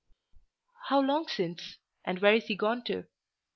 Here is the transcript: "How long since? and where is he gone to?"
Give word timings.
"How 0.87 0.99
long 0.99 1.27
since? 1.27 1.77
and 2.03 2.17
where 2.17 2.33
is 2.33 2.47
he 2.47 2.55
gone 2.55 2.83
to?" 2.85 3.05